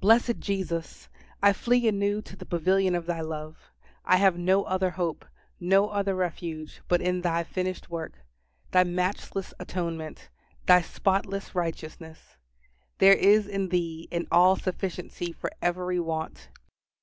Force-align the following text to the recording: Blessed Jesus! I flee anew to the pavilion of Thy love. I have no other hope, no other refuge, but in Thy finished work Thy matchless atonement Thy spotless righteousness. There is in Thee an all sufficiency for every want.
Blessed 0.00 0.38
Jesus! 0.38 1.08
I 1.42 1.54
flee 1.54 1.88
anew 1.88 2.20
to 2.20 2.36
the 2.36 2.44
pavilion 2.44 2.94
of 2.94 3.06
Thy 3.06 3.22
love. 3.22 3.70
I 4.04 4.18
have 4.18 4.36
no 4.36 4.64
other 4.64 4.90
hope, 4.90 5.24
no 5.58 5.88
other 5.88 6.14
refuge, 6.14 6.82
but 6.88 7.00
in 7.00 7.22
Thy 7.22 7.42
finished 7.42 7.88
work 7.88 8.18
Thy 8.72 8.84
matchless 8.84 9.54
atonement 9.58 10.28
Thy 10.66 10.82
spotless 10.82 11.54
righteousness. 11.54 12.36
There 12.98 13.14
is 13.14 13.46
in 13.46 13.70
Thee 13.70 14.08
an 14.12 14.26
all 14.30 14.56
sufficiency 14.56 15.32
for 15.32 15.50
every 15.62 15.98
want. 15.98 16.50